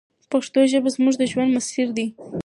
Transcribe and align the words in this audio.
پښتو 0.31 0.59
ژبه 0.71 0.89
زموږ 0.95 1.15
د 1.19 1.23
ژوند 1.31 1.51
مسیر 1.57 1.87
دی. 1.97 2.07